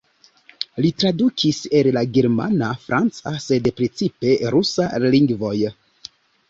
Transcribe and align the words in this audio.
Li 0.85 0.89
tradukis 1.01 1.59
el 1.81 1.91
la 1.99 2.03
germana, 2.17 2.71
franca, 2.89 3.37
sed 3.47 3.73
precipe 3.83 4.37
rusa 4.57 4.93
lingvoj. 5.09 5.57